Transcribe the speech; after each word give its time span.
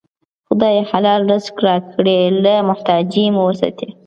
خدایه! 0.47 0.81
حلال 0.91 1.21
رزق 1.31 1.55
راکړې، 1.67 2.19
له 2.43 2.53
محتاجۍ 2.67 3.25
مو 3.33 3.41
وساتې 3.49 3.87